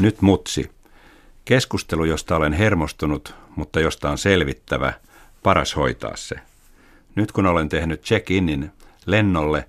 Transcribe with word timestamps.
Nyt 0.00 0.22
mutsi. 0.22 0.70
Keskustelu, 1.44 2.04
josta 2.04 2.36
olen 2.36 2.52
hermostunut, 2.52 3.34
mutta 3.56 3.80
josta 3.80 4.10
on 4.10 4.18
selvittävä, 4.18 4.92
paras 5.42 5.76
hoitaa 5.76 6.16
se. 6.16 6.36
Nyt 7.14 7.32
kun 7.32 7.46
olen 7.46 7.68
tehnyt 7.68 8.02
check-inin 8.02 8.70
lennolle, 9.06 9.68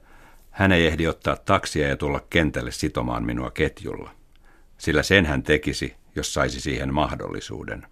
hän 0.52 0.72
ei 0.72 0.88
ehdi 0.88 1.08
ottaa 1.08 1.36
taksia 1.36 1.88
ja 1.88 1.98
tulla 1.98 2.22
kentälle 2.30 2.72
sitomaan 2.72 3.24
minua 3.24 3.52
ketjulla. 3.52 4.12
Sillä 4.78 5.04
sen 5.04 5.26
hän 5.26 5.44
tekisi, 5.44 5.96
jos 6.16 6.34
saisi 6.34 6.60
siihen 6.60 6.94
mahdollisuuden. 6.94 7.88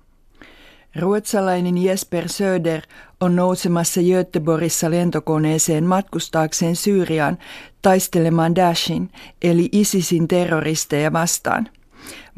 Ruotsalainen 0.99 1.77
Jesper 1.77 2.27
Söder 2.27 2.81
on 3.19 3.35
nousemassa 3.35 4.01
Göteborgissa 4.01 4.91
lentokoneeseen 4.91 5.83
matkustaakseen 5.83 6.75
Syyriaan 6.75 7.37
taistelemaan 7.81 8.55
Dashin 8.55 9.11
eli 9.41 9.69
ISISin 9.71 10.27
terroristeja 10.27 11.13
vastaan. 11.13 11.69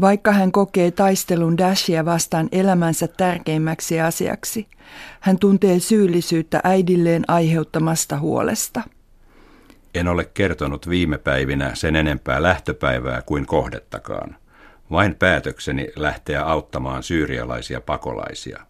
Vaikka 0.01 0.31
hän 0.31 0.51
kokee 0.51 0.91
taistelun 0.91 1.57
Dashia 1.57 2.05
vastaan 2.05 2.49
elämänsä 2.51 3.07
tärkeimmäksi 3.07 4.01
asiaksi, 4.01 4.67
hän 5.19 5.39
tuntee 5.39 5.79
syyllisyyttä 5.79 6.59
äidilleen 6.63 7.23
aiheuttamasta 7.27 8.19
huolesta. 8.19 8.81
En 9.95 10.07
ole 10.07 10.25
kertonut 10.25 10.89
viime 10.89 11.17
päivinä 11.17 11.75
sen 11.75 11.95
enempää 11.95 12.43
lähtöpäivää 12.43 13.21
kuin 13.21 13.45
kohdettakaan 13.45 14.35
vain 14.91 15.15
päätökseni 15.15 15.87
lähteä 15.95 16.43
auttamaan 16.43 17.03
syyrialaisia 17.03 17.81
pakolaisia. 17.81 18.65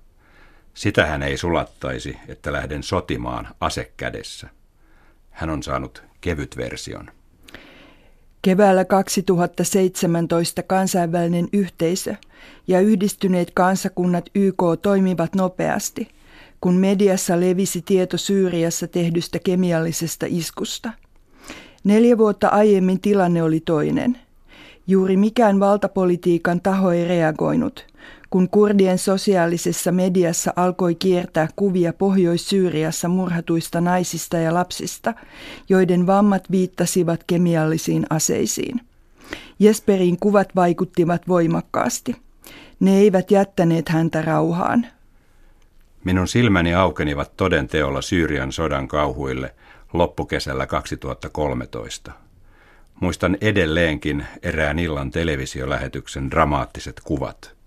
Sitä 0.73 1.05
hän 1.05 1.23
ei 1.23 1.37
sulattaisi, 1.37 2.17
että 2.27 2.51
lähden 2.51 2.83
sotimaan 2.83 3.47
ase 3.59 3.91
kädessä. 3.97 4.49
Hän 5.29 5.49
on 5.49 5.63
saanut 5.63 6.03
kevyt 6.21 6.57
version. 6.57 7.11
Keväällä 8.41 8.85
2017 8.85 10.63
kansainvälinen 10.63 11.47
yhteisö 11.53 12.15
ja 12.67 12.79
yhdistyneet 12.79 13.51
kansakunnat 13.53 14.25
YK 14.35 14.63
toimivat 14.81 15.35
nopeasti, 15.35 16.07
kun 16.61 16.75
mediassa 16.75 17.39
levisi 17.39 17.81
tieto 17.81 18.17
Syyriassa 18.17 18.87
tehdystä 18.87 19.39
kemiallisesta 19.39 20.25
iskusta. 20.29 20.91
Neljä 21.83 22.17
vuotta 22.17 22.47
aiemmin 22.47 23.01
tilanne 23.01 23.43
oli 23.43 23.59
toinen– 23.59 24.17
Juuri 24.87 25.17
mikään 25.17 25.59
valtapolitiikan 25.59 26.61
taho 26.61 26.91
ei 26.91 27.05
reagoinut, 27.07 27.85
kun 28.31 28.49
kurdien 28.49 28.97
sosiaalisessa 28.97 29.91
mediassa 29.91 30.53
alkoi 30.55 30.95
kiertää 30.95 31.47
kuvia 31.55 31.93
Pohjois-Syyriassa 31.93 33.07
murhatuista 33.07 33.81
naisista 33.81 34.37
ja 34.37 34.53
lapsista, 34.53 35.13
joiden 35.69 36.07
vammat 36.07 36.51
viittasivat 36.51 37.23
kemiallisiin 37.27 38.05
aseisiin. 38.09 38.81
Jesperin 39.59 40.19
kuvat 40.19 40.55
vaikuttivat 40.55 41.27
voimakkaasti. 41.27 42.15
Ne 42.79 42.97
eivät 42.97 43.31
jättäneet 43.31 43.89
häntä 43.89 44.21
rauhaan. 44.21 44.87
Minun 46.03 46.27
silmäni 46.27 46.73
aukenivat 46.73 47.37
toden 47.37 47.67
teolla 47.67 48.01
Syyrian 48.01 48.51
sodan 48.51 48.87
kauhuille 48.87 49.55
loppukesällä 49.93 50.67
2013. 50.67 52.11
Muistan 52.99 53.37
edelleenkin 53.41 54.25
erään 54.43 54.79
illan 54.79 55.11
televisiolähetyksen 55.11 56.31
dramaattiset 56.31 57.01
kuvat. 57.03 57.60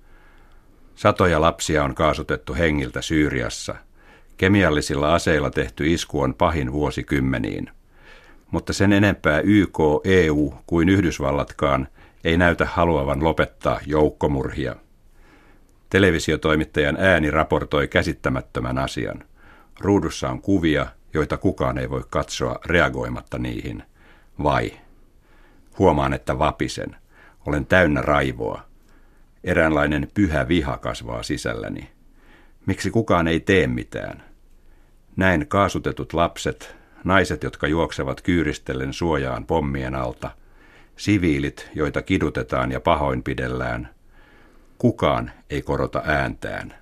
Satoja 0.94 1.40
lapsia 1.40 1.84
on 1.84 1.94
kaasutettu 1.94 2.54
hengiltä 2.54 3.02
Syyriassa. 3.02 3.74
Kemiallisilla 4.36 5.14
aseilla 5.14 5.50
tehty 5.50 5.92
isku 5.92 6.20
on 6.20 6.34
pahin 6.34 6.72
vuosikymmeniin. 6.72 7.70
Mutta 8.50 8.72
sen 8.72 8.92
enempää 8.92 9.40
YK, 9.40 9.78
EU 10.04 10.54
kuin 10.66 10.88
Yhdysvallatkaan 10.88 11.88
ei 12.24 12.36
näytä 12.36 12.64
haluavan 12.64 13.24
lopettaa 13.24 13.80
joukkomurhia. 13.86 14.76
Televisiotoimittajan 15.90 16.96
ääni 17.00 17.30
raportoi 17.30 17.88
käsittämättömän 17.88 18.78
asian. 18.78 19.24
Ruudussa 19.80 20.28
on 20.28 20.42
kuvia, 20.42 20.86
joita 21.14 21.36
kukaan 21.36 21.78
ei 21.78 21.90
voi 21.90 22.02
katsoa 22.10 22.58
reagoimatta 22.66 23.38
niihin. 23.38 23.82
Vai 24.42 24.72
Huomaan, 25.78 26.12
että 26.12 26.38
vapisen. 26.38 26.96
Olen 27.46 27.66
täynnä 27.66 28.02
raivoa. 28.02 28.62
Eräänlainen 29.44 30.08
pyhä 30.14 30.48
viha 30.48 30.78
kasvaa 30.78 31.22
sisälläni. 31.22 31.90
Miksi 32.66 32.90
kukaan 32.90 33.28
ei 33.28 33.40
tee 33.40 33.66
mitään? 33.66 34.24
Näin 35.16 35.46
kaasutetut 35.48 36.12
lapset, 36.12 36.76
naiset, 37.04 37.42
jotka 37.42 37.66
juoksevat 37.66 38.20
kyyristellen 38.20 38.92
suojaan 38.92 39.46
pommien 39.46 39.94
alta, 39.94 40.30
siviilit, 40.96 41.70
joita 41.74 42.02
kidutetaan 42.02 42.72
ja 42.72 42.80
pahoinpidellään. 42.80 43.88
Kukaan 44.78 45.30
ei 45.50 45.62
korota 45.62 46.02
ääntään. 46.04 46.74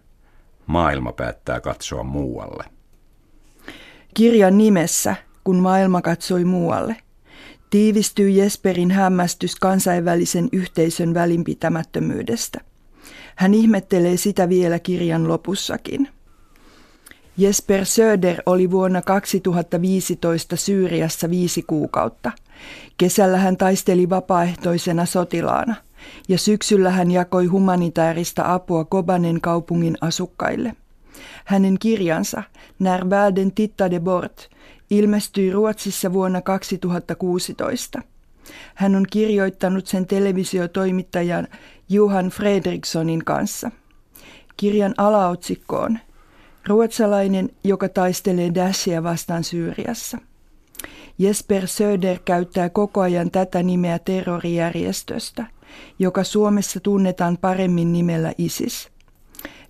Maailma 0.66 1.12
päättää 1.12 1.60
katsoa 1.60 2.02
muualle. 2.02 2.64
Kirjan 4.14 4.58
nimessä, 4.58 5.16
kun 5.44 5.56
maailma 5.56 6.02
katsoi 6.02 6.44
muualle– 6.44 6.96
tiivistyy 7.72 8.30
Jesperin 8.30 8.90
hämmästys 8.90 9.56
kansainvälisen 9.56 10.48
yhteisön 10.52 11.14
välinpitämättömyydestä. 11.14 12.60
Hän 13.36 13.54
ihmettelee 13.54 14.16
sitä 14.16 14.48
vielä 14.48 14.78
kirjan 14.78 15.28
lopussakin. 15.28 16.08
Jesper 17.36 17.84
Söder 17.84 18.42
oli 18.46 18.70
vuonna 18.70 19.02
2015 19.02 20.56
Syyriassa 20.56 21.30
viisi 21.30 21.62
kuukautta. 21.62 22.32
Kesällä 22.96 23.38
hän 23.38 23.56
taisteli 23.56 24.10
vapaaehtoisena 24.10 25.06
sotilaana 25.06 25.74
ja 26.28 26.38
syksyllä 26.38 26.90
hän 26.90 27.10
jakoi 27.10 27.46
humanitaarista 27.46 28.54
apua 28.54 28.84
Kobanen 28.84 29.40
kaupungin 29.40 29.98
asukkaille. 30.00 30.76
Hänen 31.44 31.78
kirjansa 31.78 32.42
När 32.78 33.10
världen 33.10 33.52
tittade 33.52 34.00
bort 34.00 34.48
ilmestyi 34.92 35.50
Ruotsissa 35.50 36.12
vuonna 36.12 36.40
2016. 36.40 38.02
Hän 38.74 38.94
on 38.94 39.06
kirjoittanut 39.10 39.86
sen 39.86 40.06
televisiotoimittajan 40.06 41.48
Johan 41.88 42.26
Fredrikssonin 42.26 43.24
kanssa. 43.24 43.70
Kirjan 44.56 44.94
alaotsikko 44.98 45.76
on 45.76 45.98
Ruotsalainen, 46.66 47.50
joka 47.64 47.88
taistelee 47.88 48.54
Dashia 48.54 49.02
vastaan 49.02 49.44
Syyriassa. 49.44 50.18
Jesper 51.18 51.66
Söder 51.66 52.18
käyttää 52.24 52.70
koko 52.70 53.00
ajan 53.00 53.30
tätä 53.30 53.62
nimeä 53.62 53.98
terrorijärjestöstä, 53.98 55.46
joka 55.98 56.24
Suomessa 56.24 56.80
tunnetaan 56.80 57.38
paremmin 57.38 57.92
nimellä 57.92 58.32
ISIS. 58.38 58.88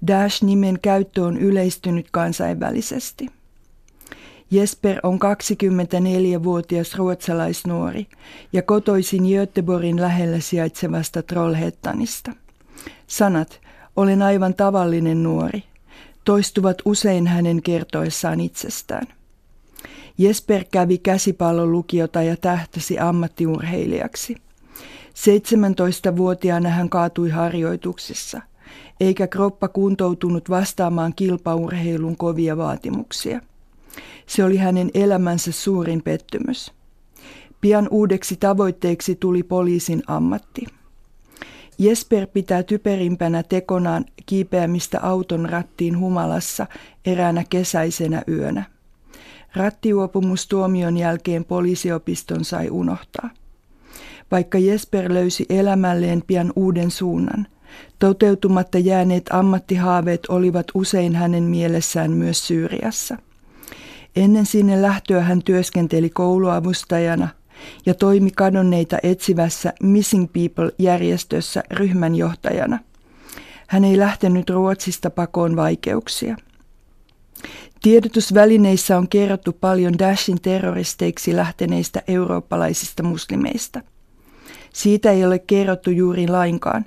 Dash-nimen 0.06 0.78
käyttö 0.82 1.24
on 1.24 1.38
yleistynyt 1.38 2.06
kansainvälisesti. 2.10 3.41
Jesper 4.52 5.00
on 5.02 5.18
24-vuotias 5.18 6.94
ruotsalaisnuori 6.94 8.06
ja 8.52 8.62
kotoisin 8.62 9.22
Göteborgin 9.22 10.00
lähellä 10.00 10.40
sijaitsevasta 10.40 11.22
Trollhättanista. 11.22 12.32
Sanat, 13.06 13.60
olen 13.96 14.22
aivan 14.22 14.54
tavallinen 14.54 15.22
nuori, 15.22 15.62
toistuvat 16.24 16.76
usein 16.84 17.26
hänen 17.26 17.62
kertoessaan 17.62 18.40
itsestään. 18.40 19.06
Jesper 20.18 20.64
kävi 20.70 20.98
käsipallolukiota 20.98 22.22
ja 22.22 22.36
tähtäsi 22.36 22.98
ammattiurheilijaksi. 22.98 24.36
17-vuotiaana 25.14 26.68
hän 26.68 26.88
kaatui 26.88 27.30
harjoituksissa, 27.30 28.40
eikä 29.00 29.26
kroppa 29.26 29.68
kuntoutunut 29.68 30.50
vastaamaan 30.50 31.12
kilpaurheilun 31.16 32.16
kovia 32.16 32.56
vaatimuksia– 32.56 33.40
se 34.26 34.44
oli 34.44 34.56
hänen 34.56 34.90
elämänsä 34.94 35.52
suurin 35.52 36.02
pettymys. 36.02 36.72
Pian 37.60 37.88
uudeksi 37.90 38.36
tavoitteeksi 38.36 39.16
tuli 39.16 39.42
poliisin 39.42 40.02
ammatti. 40.06 40.66
Jesper 41.78 42.26
pitää 42.26 42.62
typerimpänä 42.62 43.42
tekonaan 43.42 44.04
kiipeämistä 44.26 45.00
auton 45.02 45.48
rattiin 45.48 45.98
humalassa 45.98 46.66
eräänä 47.06 47.44
kesäisenä 47.50 48.22
yönä. 48.28 48.64
Rattiuopumustuomion 49.54 50.96
jälkeen 50.96 51.44
poliisiopiston 51.44 52.44
sai 52.44 52.70
unohtaa. 52.70 53.30
Vaikka 54.30 54.58
Jesper 54.58 55.14
löysi 55.14 55.46
elämälleen 55.48 56.22
pian 56.26 56.52
uuden 56.56 56.90
suunnan, 56.90 57.46
toteutumatta 57.98 58.78
jääneet 58.78 59.24
ammattihaaveet 59.30 60.26
olivat 60.28 60.66
usein 60.74 61.16
hänen 61.16 61.42
mielessään 61.42 62.10
myös 62.10 62.46
Syyriassa– 62.46 63.16
Ennen 64.16 64.46
sinne 64.46 64.82
lähtöä 64.82 65.20
hän 65.20 65.42
työskenteli 65.42 66.10
kouluavustajana 66.10 67.28
ja 67.86 67.94
toimi 67.94 68.30
kadonneita 68.30 68.98
etsivässä 69.02 69.72
Missing 69.82 70.28
People-järjestössä 70.32 71.62
ryhmänjohtajana. 71.70 72.78
Hän 73.66 73.84
ei 73.84 73.98
lähtenyt 73.98 74.50
Ruotsista 74.50 75.10
pakoon 75.10 75.56
vaikeuksia. 75.56 76.36
Tiedotusvälineissä 77.82 78.98
on 78.98 79.08
kerrottu 79.08 79.52
paljon 79.52 79.98
Dashin 79.98 80.40
terroristeiksi 80.40 81.36
lähteneistä 81.36 82.02
eurooppalaisista 82.08 83.02
muslimeista. 83.02 83.80
Siitä 84.72 85.10
ei 85.10 85.24
ole 85.24 85.38
kerrottu 85.38 85.90
juuri 85.90 86.28
lainkaan, 86.28 86.84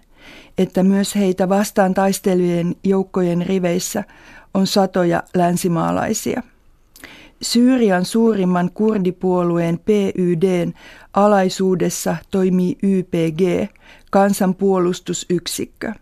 että 0.57 0.83
myös 0.83 1.15
heitä 1.15 1.49
vastaan 1.49 1.93
taistelujien 1.93 2.75
joukkojen 2.83 3.45
riveissä 3.45 4.03
on 4.53 4.67
satoja 4.67 5.23
länsimaalaisia. 5.35 6.43
Syyrian 7.41 8.05
suurimman 8.05 8.71
kurdipuolueen 8.73 9.79
PYDn 9.79 10.73
alaisuudessa 11.13 12.15
toimii 12.31 12.77
YPG, 12.83 13.71
kansanpuolustusyksikkö. 14.11 15.93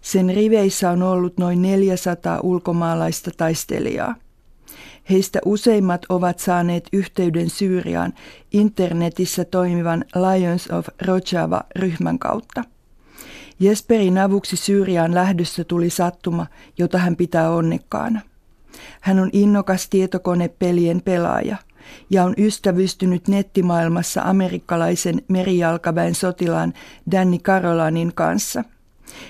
Sen 0.00 0.30
riveissä 0.34 0.90
on 0.90 1.02
ollut 1.02 1.38
noin 1.38 1.62
400 1.62 2.40
ulkomaalaista 2.42 3.30
taistelijaa. 3.36 4.14
Heistä 5.10 5.38
useimmat 5.44 6.06
ovat 6.08 6.38
saaneet 6.38 6.88
yhteyden 6.92 7.50
Syyriaan 7.50 8.14
internetissä 8.52 9.44
toimivan 9.44 10.04
Lions 10.14 10.70
of 10.70 10.88
Rojava-ryhmän 11.02 12.18
kautta. 12.18 12.64
Jesperin 13.60 14.18
avuksi 14.18 14.56
Syyriaan 14.56 15.14
lähdössä 15.14 15.64
tuli 15.64 15.90
sattuma, 15.90 16.46
jota 16.78 16.98
hän 16.98 17.16
pitää 17.16 17.50
onnekkaana. 17.50 18.20
Hän 19.00 19.18
on 19.18 19.30
innokas 19.32 19.88
tietokonepelien 19.88 21.02
pelaaja 21.02 21.56
ja 22.10 22.24
on 22.24 22.34
ystävystynyt 22.38 23.28
nettimaailmassa 23.28 24.22
amerikkalaisen 24.22 25.22
merijalkaväen 25.28 26.14
sotilaan 26.14 26.74
Danny 27.10 27.38
Carolanin 27.38 28.12
kanssa– 28.14 28.64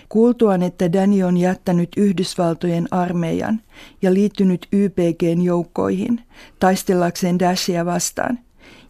Kuultuaan, 0.09 0.63
että 0.63 0.93
Danny 0.93 1.23
on 1.23 1.37
jättänyt 1.37 1.89
Yhdysvaltojen 1.97 2.89
armeijan 2.91 3.61
ja 4.03 4.15
liittynyt 4.15 4.67
YPGn 4.73 5.43
joukkoihin 5.43 6.21
taistellakseen 6.61 7.39
Dashia 7.39 7.87
vastaan, 7.87 8.39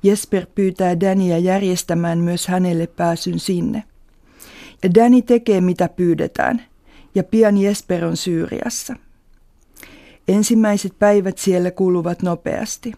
Jesper 0.02 0.46
pyytää 0.54 1.00
Dania 1.00 1.38
järjestämään 1.38 2.18
myös 2.18 2.48
hänelle 2.48 2.86
pääsyn 2.86 3.38
sinne. 3.38 3.84
Ja 4.82 4.94
Danny 4.94 5.22
tekee 5.22 5.60
mitä 5.60 5.88
pyydetään, 5.88 6.62
ja 7.14 7.24
pian 7.24 7.58
Jesper 7.58 8.04
on 8.04 8.16
Syyriassa. 8.16 8.96
Ensimmäiset 10.28 10.98
päivät 10.98 11.38
siellä 11.38 11.70
kuluvat 11.70 12.22
nopeasti. 12.22 12.92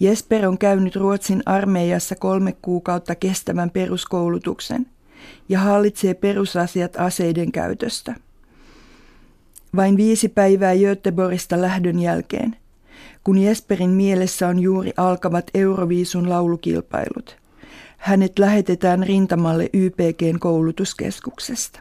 Jesper 0.00 0.46
on 0.46 0.58
käynyt 0.58 0.96
Ruotsin 0.96 1.42
armeijassa 1.46 2.14
kolme 2.16 2.54
kuukautta 2.62 3.14
kestävän 3.14 3.70
peruskoulutuksen 3.70 4.86
ja 5.48 5.58
hallitsee 5.58 6.14
perusasiat 6.14 6.96
aseiden 6.96 7.52
käytöstä. 7.52 8.14
Vain 9.76 9.96
viisi 9.96 10.28
päivää 10.28 10.74
Göteborgista 10.76 11.60
lähdön 11.60 11.98
jälkeen, 11.98 12.56
kun 13.24 13.38
Jesperin 13.38 13.90
mielessä 13.90 14.48
on 14.48 14.58
juuri 14.58 14.92
alkavat 14.96 15.50
Euroviisun 15.54 16.30
laulukilpailut. 16.30 17.36
Hänet 17.96 18.38
lähetetään 18.38 19.02
rintamalle 19.02 19.70
YPGn 19.72 20.38
koulutuskeskuksesta. 20.40 21.80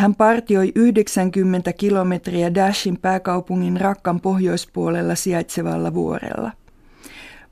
Hän 0.00 0.14
partioi 0.14 0.72
90 0.74 1.72
kilometriä 1.72 2.54
Dashin 2.54 2.98
pääkaupungin 2.98 3.80
Rakkan 3.80 4.20
pohjoispuolella 4.20 5.14
sijaitsevalla 5.14 5.94
vuorella. 5.94 6.52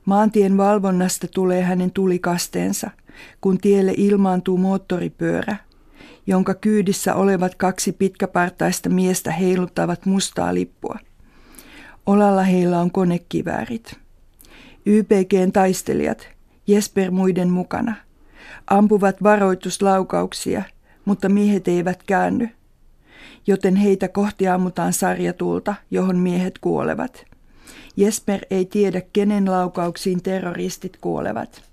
Maantien 0.05 0.57
valvonnasta 0.57 1.27
tulee 1.27 1.61
hänen 1.61 1.91
tulikasteensa, 1.91 2.89
kun 3.41 3.57
tielle 3.57 3.93
ilmaantuu 3.97 4.57
moottoripyörä, 4.57 5.55
jonka 6.27 6.53
kyydissä 6.53 7.15
olevat 7.15 7.55
kaksi 7.55 7.91
pitkäpartaista 7.91 8.89
miestä 8.89 9.31
heiluttavat 9.31 10.05
mustaa 10.05 10.53
lippua. 10.53 10.99
Olalla 12.05 12.43
heillä 12.43 12.79
on 12.79 12.91
konekiväärit. 12.91 13.95
YPGn 14.85 15.51
taistelijat, 15.53 16.27
Jesper 16.67 17.11
muiden 17.11 17.49
mukana, 17.49 17.95
ampuvat 18.67 19.23
varoituslaukauksia, 19.23 20.63
mutta 21.05 21.29
miehet 21.29 21.67
eivät 21.67 22.03
käänny, 22.03 22.49
joten 23.47 23.75
heitä 23.75 24.07
kohti 24.07 24.47
ammutaan 24.47 24.93
sarjatulta, 24.93 25.75
johon 25.91 26.17
miehet 26.17 26.59
kuolevat. 26.59 27.25
Jesper 27.97 28.41
ei 28.49 28.65
tiedä, 28.65 29.01
kenen 29.13 29.51
laukauksiin 29.51 30.23
terroristit 30.23 30.97
kuolevat. 31.01 31.63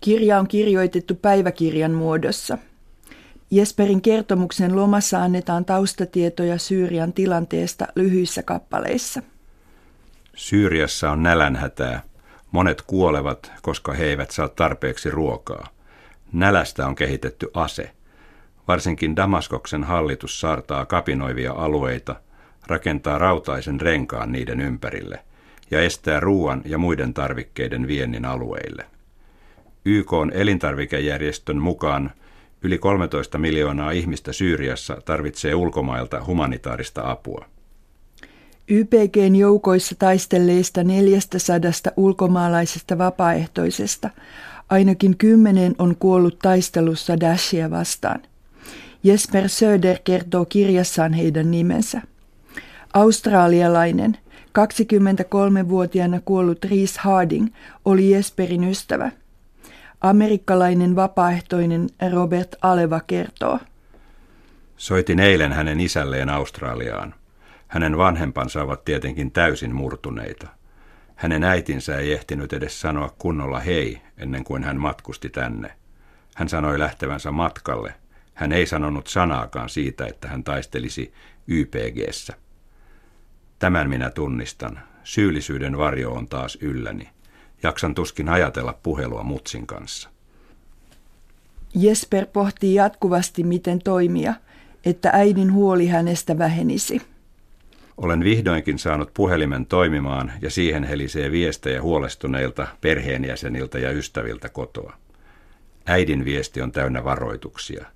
Kirja 0.00 0.38
on 0.38 0.48
kirjoitettu 0.48 1.14
päiväkirjan 1.14 1.92
muodossa. 1.92 2.58
Jesperin 3.50 4.02
kertomuksen 4.02 4.76
lomassa 4.76 5.22
annetaan 5.22 5.64
taustatietoja 5.64 6.58
Syyrian 6.58 7.12
tilanteesta 7.12 7.86
lyhyissä 7.96 8.42
kappaleissa. 8.42 9.22
Syyriassa 10.36 11.10
on 11.10 11.22
nälänhätää. 11.22 12.02
Monet 12.50 12.82
kuolevat, 12.82 13.52
koska 13.62 13.92
he 13.92 14.04
eivät 14.04 14.30
saa 14.30 14.48
tarpeeksi 14.48 15.10
ruokaa. 15.10 15.73
Nälästä 16.34 16.86
on 16.86 16.94
kehitetty 16.94 17.50
ase. 17.54 17.90
Varsinkin 18.68 19.16
Damaskoksen 19.16 19.84
hallitus 19.84 20.40
saartaa 20.40 20.86
kapinoivia 20.86 21.52
alueita, 21.52 22.16
rakentaa 22.66 23.18
rautaisen 23.18 23.80
renkaan 23.80 24.32
niiden 24.32 24.60
ympärille 24.60 25.18
ja 25.70 25.80
estää 25.82 26.20
ruoan 26.20 26.62
ja 26.64 26.78
muiden 26.78 27.14
tarvikkeiden 27.14 27.86
viennin 27.86 28.24
alueille. 28.24 28.86
YK 29.84 30.10
elintarvikejärjestön 30.32 31.58
mukaan 31.58 32.10
yli 32.62 32.78
13 32.78 33.38
miljoonaa 33.38 33.90
ihmistä 33.90 34.32
Syyriassa 34.32 34.98
tarvitsee 35.04 35.54
ulkomailta 35.54 36.24
humanitaarista 36.24 37.10
apua. 37.10 37.44
YPGn 38.68 39.36
joukoissa 39.36 39.94
taistelleista 39.98 40.84
400 40.84 41.58
ulkomaalaisesta 41.96 42.98
vapaaehtoisesta 42.98 44.10
ainakin 44.70 45.16
kymmenen 45.16 45.74
on 45.78 45.96
kuollut 45.96 46.38
taistelussa 46.38 47.20
Dashia 47.20 47.70
vastaan. 47.70 48.22
Jesper 49.02 49.48
Söder 49.48 49.98
kertoo 50.04 50.44
kirjassaan 50.44 51.12
heidän 51.12 51.50
nimensä. 51.50 52.02
Australialainen, 52.94 54.18
23-vuotiaana 54.58 56.20
kuollut 56.24 56.64
Reese 56.64 57.00
Harding 57.00 57.48
oli 57.84 58.10
Jesperin 58.10 58.64
ystävä– 58.64 59.10
Amerikkalainen 60.04 60.96
vapaaehtoinen 60.96 61.88
Robert 62.12 62.54
Aleva 62.62 63.00
kertoo. 63.06 63.58
Soitin 64.76 65.20
eilen 65.20 65.52
hänen 65.52 65.80
isälleen 65.80 66.30
Australiaan. 66.30 67.14
Hänen 67.68 67.98
vanhempansa 67.98 68.62
ovat 68.62 68.84
tietenkin 68.84 69.30
täysin 69.30 69.74
murtuneita. 69.74 70.48
Hänen 71.14 71.44
äitinsä 71.44 71.98
ei 71.98 72.12
ehtinyt 72.12 72.52
edes 72.52 72.80
sanoa 72.80 73.14
kunnolla 73.18 73.60
hei 73.60 74.00
ennen 74.18 74.44
kuin 74.44 74.64
hän 74.64 74.80
matkusti 74.80 75.28
tänne. 75.28 75.70
Hän 76.34 76.48
sanoi 76.48 76.78
lähtevänsä 76.78 77.30
matkalle. 77.30 77.94
Hän 78.34 78.52
ei 78.52 78.66
sanonut 78.66 79.06
sanaakaan 79.06 79.68
siitä, 79.68 80.06
että 80.06 80.28
hän 80.28 80.44
taistelisi 80.44 81.12
YPGssä. 81.46 82.34
Tämän 83.58 83.90
minä 83.90 84.10
tunnistan. 84.10 84.80
Syyllisyyden 85.04 85.78
varjo 85.78 86.12
on 86.12 86.28
taas 86.28 86.58
ylläni. 86.60 87.08
Jaksan 87.62 87.94
tuskin 87.94 88.28
ajatella 88.28 88.78
puhelua 88.82 89.22
mutsin 89.22 89.66
kanssa. 89.66 90.08
Jesper 91.74 92.26
pohtii 92.26 92.74
jatkuvasti, 92.74 93.44
miten 93.44 93.78
toimia, 93.78 94.34
että 94.84 95.10
äidin 95.12 95.52
huoli 95.52 95.86
hänestä 95.86 96.38
vähenisi. 96.38 97.13
Olen 97.96 98.24
vihdoinkin 98.24 98.78
saanut 98.78 99.14
puhelimen 99.14 99.66
toimimaan 99.66 100.32
ja 100.40 100.50
siihen 100.50 100.84
helisee 100.84 101.30
viestejä 101.30 101.82
huolestuneilta 101.82 102.66
perheenjäseniltä 102.80 103.78
ja 103.78 103.90
ystäviltä 103.90 104.48
kotoa. 104.48 104.96
Äidin 105.86 106.24
viesti 106.24 106.62
on 106.62 106.72
täynnä 106.72 107.04
varoituksia. 107.04 107.86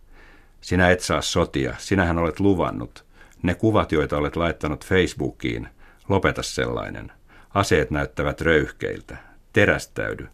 Sinä 0.60 0.90
et 0.90 1.00
saa 1.00 1.22
sotia, 1.22 1.74
sinähän 1.78 2.18
olet 2.18 2.40
luvannut. 2.40 3.04
Ne 3.42 3.54
kuvat, 3.54 3.92
joita 3.92 4.16
olet 4.16 4.36
laittanut 4.36 4.84
Facebookiin, 4.84 5.68
lopeta 6.08 6.42
sellainen. 6.42 7.12
Aseet 7.54 7.90
näyttävät 7.90 8.40
röyhkeiltä 8.40 9.16
terästäydy. 9.52 10.28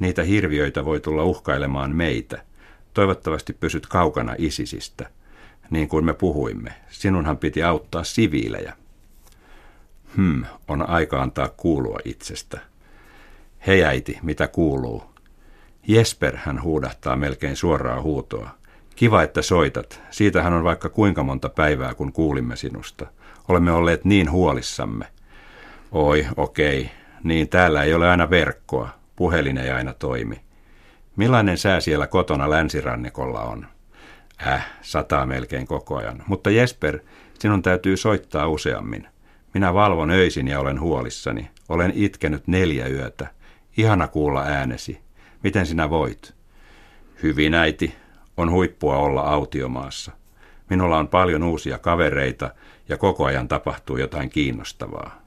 Niitä 0.00 0.22
hirviöitä 0.22 0.84
voi 0.84 1.00
tulla 1.00 1.24
uhkailemaan 1.24 1.96
meitä. 1.96 2.42
Toivottavasti 2.94 3.52
pysyt 3.52 3.86
kaukana 3.86 4.34
isisistä. 4.38 5.10
Niin 5.70 5.88
kuin 5.88 6.04
me 6.04 6.14
puhuimme, 6.14 6.74
sinunhan 6.88 7.38
piti 7.38 7.62
auttaa 7.62 8.04
siviilejä. 8.04 8.72
Hmm, 10.16 10.44
on 10.68 10.88
aika 10.88 11.22
antaa 11.22 11.48
kuulua 11.48 11.98
itsestä. 12.04 12.60
Hei 13.66 13.84
äiti, 13.84 14.18
mitä 14.22 14.48
kuuluu? 14.48 15.02
Jesper, 15.88 16.36
hän 16.36 16.62
huudahtaa 16.62 17.16
melkein 17.16 17.56
suoraa 17.56 18.02
huutoa. 18.02 18.50
Kiva, 18.96 19.22
että 19.22 19.42
soitat. 19.42 20.02
Siitähän 20.10 20.52
on 20.52 20.64
vaikka 20.64 20.88
kuinka 20.88 21.22
monta 21.22 21.48
päivää, 21.48 21.94
kun 21.94 22.12
kuulimme 22.12 22.56
sinusta. 22.56 23.06
Olemme 23.48 23.72
olleet 23.72 24.04
niin 24.04 24.30
huolissamme. 24.30 25.06
Oi, 25.92 26.26
okei, 26.36 26.90
niin 27.22 27.48
täällä 27.48 27.82
ei 27.82 27.94
ole 27.94 28.10
aina 28.10 28.30
verkkoa, 28.30 28.88
puhelin 29.16 29.58
ei 29.58 29.70
aina 29.70 29.92
toimi. 29.92 30.40
Millainen 31.16 31.58
sää 31.58 31.80
siellä 31.80 32.06
kotona 32.06 32.50
länsirannikolla 32.50 33.40
on? 33.40 33.66
Äh, 34.46 34.70
sataa 34.82 35.26
melkein 35.26 35.66
koko 35.66 35.96
ajan. 35.96 36.22
Mutta 36.26 36.50
Jesper, 36.50 36.98
sinun 37.38 37.62
täytyy 37.62 37.96
soittaa 37.96 38.48
useammin. 38.48 39.08
Minä 39.54 39.74
valvon 39.74 40.10
öisin 40.10 40.48
ja 40.48 40.60
olen 40.60 40.80
huolissani. 40.80 41.50
Olen 41.68 41.92
itkenyt 41.94 42.46
neljä 42.46 42.86
yötä. 42.86 43.26
Ihana 43.76 44.08
kuulla 44.08 44.42
äänesi. 44.42 45.00
Miten 45.42 45.66
sinä 45.66 45.90
voit? 45.90 46.34
Hyvin 47.22 47.54
äiti. 47.54 47.94
On 48.36 48.50
huippua 48.50 48.96
olla 48.96 49.20
autiomaassa. 49.20 50.12
Minulla 50.70 50.98
on 50.98 51.08
paljon 51.08 51.42
uusia 51.42 51.78
kavereita 51.78 52.50
ja 52.88 52.96
koko 52.96 53.24
ajan 53.24 53.48
tapahtuu 53.48 53.96
jotain 53.96 54.30
kiinnostavaa. 54.30 55.22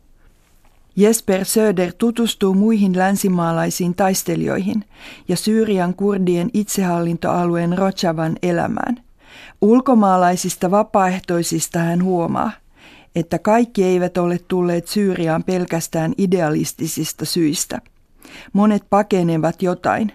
Jesper 0.95 1.45
Söder 1.45 1.93
tutustuu 1.97 2.53
muihin 2.53 2.97
länsimaalaisiin 2.97 3.95
taistelijoihin 3.95 4.85
ja 5.27 5.37
Syyrian 5.37 5.93
kurdien 5.93 6.49
itsehallintoalueen 6.53 7.77
Rojavan 7.77 8.35
elämään. 8.43 9.03
Ulkomaalaisista 9.61 10.71
vapaaehtoisista 10.71 11.79
hän 11.79 12.03
huomaa, 12.03 12.51
että 13.15 13.39
kaikki 13.39 13.83
eivät 13.83 14.17
ole 14.17 14.39
tulleet 14.47 14.87
Syyriaan 14.87 15.43
pelkästään 15.43 16.13
idealistisista 16.17 17.25
syistä. 17.25 17.81
Monet 18.53 18.83
pakenevat 18.89 19.61
jotain, 19.61 20.11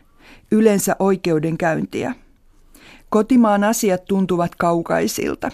yleensä 0.50 0.96
oikeudenkäyntiä. 0.98 2.14
Kotimaan 3.08 3.64
asiat 3.64 4.04
tuntuvat 4.04 4.54
kaukaisilta. 4.54 5.50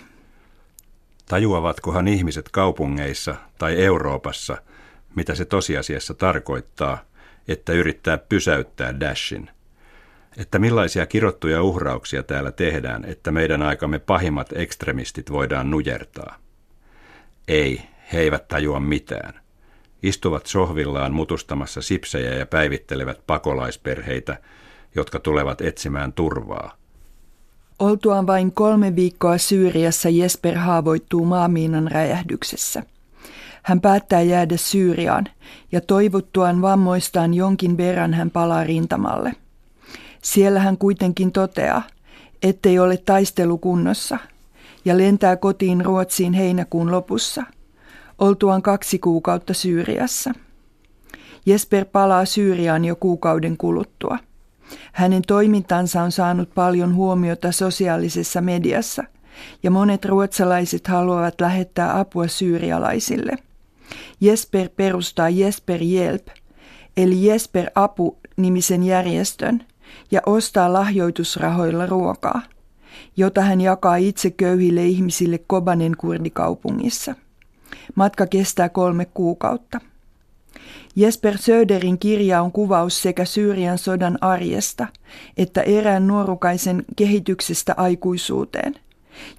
Tajuavatkohan 1.29 2.09
ihmiset 2.09 2.49
kaupungeissa 2.49 3.35
tai 3.59 3.85
Euroopassa, 3.85 4.57
mitä 5.15 5.35
se 5.35 5.45
tosiasiassa 5.45 6.15
tarkoittaa, 6.15 6.99
että 7.49 7.73
yrittää 7.73 8.19
pysäyttää 8.19 9.01
Dashin? 9.01 9.51
Että 10.37 10.59
millaisia 10.59 11.07
kirottuja 11.07 11.63
uhrauksia 11.63 12.23
täällä 12.23 12.53
tehdään, 12.53 13.05
että 13.05 13.31
meidän 13.31 13.63
aikamme 13.63 13.99
pahimmat 13.99 14.53
ekstremistit 14.53 15.31
voidaan 15.31 15.71
nujertaa? 15.71 16.37
Ei, 17.53 17.81
he 18.13 18.21
eivät 18.21 18.49
tajua 18.49 18.81
mitään. 18.81 19.35
Istuvat 20.03 20.47
sohvillaan 20.47 21.13
mutustamassa 21.13 21.83
sipsejä 21.83 22.35
ja 22.35 22.47
päivittelevät 22.47 23.27
pakolaisperheitä, 23.27 24.39
jotka 24.95 25.19
tulevat 25.19 25.61
etsimään 25.61 26.13
turvaa. 26.13 26.77
Oltuaan 27.79 28.27
vain 28.27 28.53
kolme 28.53 28.97
viikkoa 28.97 29.39
Syyriassa 29.39 30.09
Jesper 30.09 30.57
haavoittuu 30.57 31.25
maamiinan 31.25 31.91
räjähdyksessä. 31.91 32.83
Hän 33.63 33.81
päättää 33.81 34.21
jäädä 34.21 34.57
Syyriaan 34.57 35.25
ja 35.73 35.81
toivottuaan 35.81 36.63
vammoistaan 36.63 37.35
jonkin 37.35 37.77
verran 37.77 38.15
hän 38.15 38.31
palaa 38.31 38.65
rintamalle. 38.65 39.33
Siellä 40.23 40.61
hän 40.61 40.79
kuitenkin 40.79 41.33
toteaa, 41.33 41.83
ettei 42.43 42.79
ole 42.79 42.97
taistelukunnossa 42.97 44.19
ja 44.85 44.99
lentää 44.99 45.37
kotiin 45.37 45.85
Ruotsiin 45.85 46.33
heinäkuun 46.33 46.91
lopussa, 46.91 47.43
oltuaan 48.19 48.63
kaksi 48.63 48.99
kuukautta 48.99 49.55
Syyriassa. 49.55 50.33
Jesper 51.47 51.85
palaa 51.85 52.25
Syyriaan 52.25 52.85
jo 52.85 52.97
kuukauden 52.97 53.57
kuluttua– 53.57 54.19
hänen 54.93 55.23
toimintansa 55.27 56.03
on 56.03 56.13
saanut 56.13 56.55
paljon 56.55 56.95
huomiota 56.95 57.53
sosiaalisessa 57.53 58.41
mediassa 58.41 59.05
ja 59.63 59.71
monet 59.71 60.05
ruotsalaiset 60.05 60.87
haluavat 60.87 61.41
lähettää 61.41 61.99
apua 61.99 62.29
syyrialaisille. 62.29 63.33
Jesper 64.21 64.69
perustaa 64.77 65.29
Jesper 65.29 65.83
Jelp, 65.83 66.29
eli 66.97 67.25
Jesper 67.25 67.71
Apu 67.75 68.19
nimisen 68.37 68.83
järjestön, 68.83 69.65
ja 70.11 70.21
ostaa 70.27 70.73
lahjoitusrahoilla 70.73 71.87
ruokaa, 71.87 72.43
jota 73.17 73.41
hän 73.41 73.61
jakaa 73.61 73.97
itse 73.97 74.31
köyhille 74.31 74.87
ihmisille 74.87 75.39
Kobanen 75.39 75.97
kurdikaupungissa. 75.97 77.15
Matka 77.95 78.27
kestää 78.27 78.69
kolme 78.69 79.05
kuukautta. 79.05 79.81
Jesper 80.97 81.39
Söderin 81.39 81.99
kirja 81.99 82.43
on 82.43 82.53
kuvaus 82.53 83.03
sekä 83.03 83.25
Syyrian 83.25 83.79
sodan 83.79 84.19
arjesta 84.21 84.87
että 85.37 85.63
erään 85.63 86.07
nuorukaisen 86.07 86.85
kehityksestä 86.97 87.75
aikuisuuteen. 87.77 88.75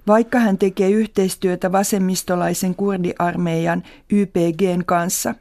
Vaikka 0.06 0.38
hän 0.38 0.58
tekee 0.58 0.90
yhteistyötä 0.90 1.72
vasemmistolaisen 1.72 2.74
kurdiarmeijan 2.74 3.82
YPGn 4.10 4.82
kanssa, 4.86 5.34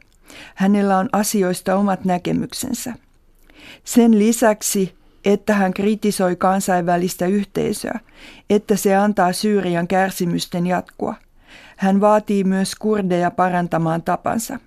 hänellä 0.55 0.97
on 0.97 1.09
asioista 1.11 1.75
omat 1.75 2.05
näkemyksensä. 2.05 2.93
Sen 3.83 4.19
lisäksi, 4.19 4.93
että 5.25 5.53
hän 5.53 5.73
kritisoi 5.73 6.35
kansainvälistä 6.35 7.25
yhteisöä, 7.25 7.99
että 8.49 8.75
se 8.75 8.95
antaa 8.95 9.33
Syyrian 9.33 9.87
kärsimysten 9.87 10.67
jatkua, 10.67 11.15
hän 11.77 12.01
vaatii 12.01 12.43
myös 12.43 12.75
kurdeja 12.75 13.31
parantamaan 13.31 14.01
tapansa. 14.01 14.59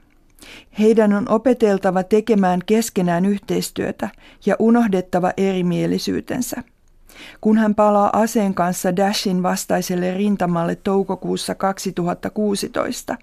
Heidän 0.78 1.12
on 1.12 1.28
opeteltava 1.28 2.02
tekemään 2.02 2.60
keskenään 2.66 3.24
yhteistyötä 3.24 4.08
ja 4.46 4.56
unohdettava 4.58 5.32
erimielisyytensä. 5.36 6.62
Kun 7.40 7.58
hän 7.58 7.74
palaa 7.74 8.10
aseen 8.12 8.54
kanssa 8.54 8.96
Dashin 8.96 9.42
vastaiselle 9.42 10.14
rintamalle 10.14 10.74
toukokuussa 10.74 11.54
2016, 11.54 13.16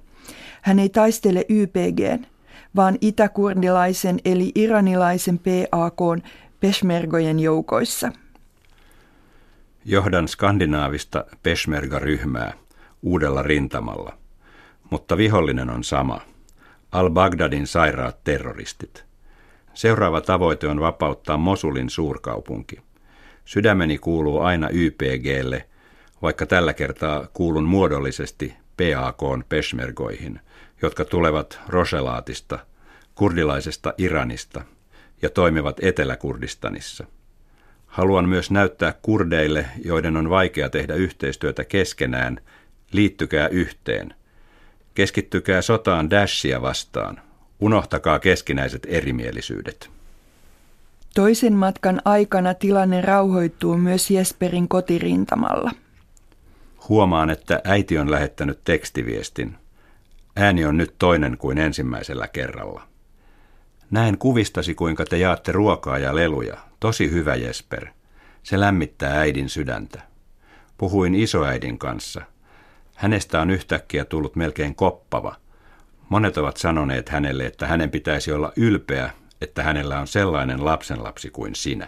hän 0.61 0.79
ei 0.79 0.89
taistele 0.89 1.45
YPGn, 1.49 2.25
vaan 2.75 2.97
itäkurdilaisen 3.01 4.19
eli 4.25 4.51
iranilaisen 4.55 5.39
PAK 5.39 5.99
Peshmergojen 6.63 7.39
joukoissa. 7.39 8.12
Johdan 9.86 10.27
skandinaavista 10.27 11.25
Peshmerga-ryhmää 11.43 12.53
uudella 13.01 13.43
rintamalla, 13.43 14.17
mutta 14.89 15.17
vihollinen 15.17 15.70
on 15.70 15.84
sama– 15.84 16.22
al-Baghdadin 16.91 17.67
sairaat 17.67 18.24
terroristit. 18.24 19.05
Seuraava 19.74 20.22
tavoite 20.22 20.67
on 20.67 20.79
vapauttaa 20.79 21.38
Mosulin 21.38 21.89
suurkaupunki. 21.89 22.79
Sydämeni 23.46 23.98
kuuluu 23.98 24.39
aina 24.39 24.70
YPGlle, 24.70 25.65
vaikka 26.22 26.46
tällä 26.46 26.74
kertaa 26.74 27.27
kuulun 27.34 27.65
muodollisesti 27.65 28.53
PAKn 28.77 29.43
peshmergoihin, 29.50 30.39
jotka 30.82 31.05
tulevat 31.05 31.60
Roselaatista, 31.67 32.60
kurdilaisesta 33.15 33.93
Iranista 33.98 34.65
ja 35.24 35.30
toimivat 35.30 35.77
Etelä-Kurdistanissa. 35.82 37.06
Haluan 37.88 38.30
myös 38.30 38.51
näyttää 38.51 38.94
kurdeille, 39.01 39.65
joiden 39.86 40.18
on 40.18 40.30
vaikea 40.30 40.70
tehdä 40.70 40.94
yhteistyötä 40.94 41.63
keskenään, 41.63 42.39
liittykää 42.92 43.48
yhteen– 43.48 44.13
Keskittykää 44.94 45.62
sotaan 45.62 46.10
Dashia 46.10 46.62
vastaan. 46.62 47.22
Unohtakaa 47.60 48.20
keskinäiset 48.20 48.88
erimielisyydet. 48.89 49.89
Toisen 51.15 51.53
matkan 51.53 52.01
aikana 52.06 52.53
tilanne 52.53 53.01
rauhoittuu 53.01 53.77
myös 53.77 54.12
Jesperin 54.12 54.68
kotirintamalla. 54.68 55.72
Huomaan, 56.89 57.30
että 57.30 57.62
äiti 57.63 57.98
on 57.98 58.12
lähettänyt 58.12 58.60
tekstiviestin. 58.63 59.56
Ääni 60.36 60.65
on 60.65 60.77
nyt 60.77 60.96
toinen 61.00 61.38
kuin 61.38 61.58
ensimmäisellä 61.58 62.27
kerralla. 62.27 62.88
Näen 63.93 64.17
kuvistasi, 64.17 64.75
kuinka 64.75 65.05
te 65.05 65.17
jaatte 65.17 65.51
ruokaa 65.51 65.97
ja 65.97 66.15
leluja. 66.15 66.57
Tosi 66.79 67.12
hyvä, 67.12 67.35
Jesper. 67.35 67.88
Se 68.43 68.59
lämmittää 68.59 69.19
äidin 69.19 69.50
sydäntä. 69.50 70.01
Puhuin 70.77 71.15
isoäidin 71.15 71.77
kanssa– 71.77 72.21
Hänestä 72.95 73.41
on 73.41 73.50
yhtäkkiä 73.50 74.05
tullut 74.05 74.35
melkein 74.35 74.75
koppava. 74.75 75.35
Monet 76.09 76.38
ovat 76.38 76.57
sanoneet 76.57 77.09
hänelle, 77.09 77.45
että 77.45 77.67
hänen 77.67 77.91
pitäisi 77.91 78.31
olla 78.31 78.51
ylpeä, 78.55 79.09
että 79.41 79.63
hänellä 79.63 80.00
on 80.00 80.07
sellainen 80.07 80.65
lapsenlapsi 80.65 81.29
kuin 81.29 81.55
sinä. 81.55 81.88